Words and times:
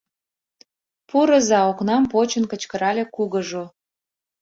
Пурыза,— 1.09 1.59
окнам 1.71 2.03
почын 2.11 2.43
кычкырале 2.51 3.03
кугыжо. 3.15 3.63